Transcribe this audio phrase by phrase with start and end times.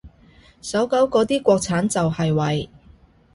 [0.63, 2.71] 搜狗嗰啲國產就係為